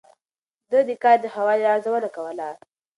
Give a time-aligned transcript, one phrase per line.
[0.71, 2.49] ده د کار د ښه والي ارزونه کوله.